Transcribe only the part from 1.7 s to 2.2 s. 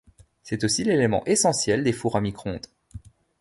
des fours